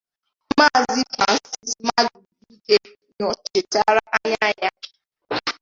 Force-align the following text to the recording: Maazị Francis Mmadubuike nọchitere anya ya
Maazị 0.57 1.01
Francis 1.13 1.71
Mmadubuike 1.83 2.77
nọchitere 3.19 4.01
anya 4.15 4.47
ya 4.59 4.69